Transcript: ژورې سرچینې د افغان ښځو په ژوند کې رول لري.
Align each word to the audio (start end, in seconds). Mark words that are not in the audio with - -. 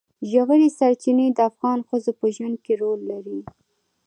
ژورې 0.31 0.69
سرچینې 0.77 1.27
د 1.33 1.39
افغان 1.49 1.79
ښځو 1.87 2.11
په 2.19 2.25
ژوند 2.35 2.57
کې 2.65 2.73
رول 2.81 2.99
لري. 3.11 3.39